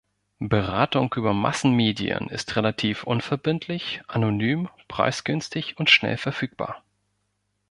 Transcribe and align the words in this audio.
Beratung 0.39 1.13
über 1.15 1.31
Massenmedien 1.31 2.27
ist 2.27 2.55
relativ 2.55 3.03
unverbindlich, 3.03 4.01
anonym, 4.07 4.67
preisgünstig 4.87 5.77
und 5.77 5.91
schnell 5.91 6.17
verfügbar. 6.17 6.81